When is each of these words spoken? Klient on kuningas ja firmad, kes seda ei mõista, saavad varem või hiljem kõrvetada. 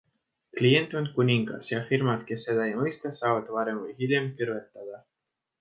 Klient 0.59 0.95
on 0.99 1.05
kuningas 1.17 1.69
ja 1.73 1.83
firmad, 1.91 2.25
kes 2.31 2.47
seda 2.49 2.65
ei 2.71 2.73
mõista, 2.81 3.15
saavad 3.21 3.55
varem 3.59 3.85
või 3.85 3.97
hiljem 4.01 4.31
kõrvetada. 4.41 5.03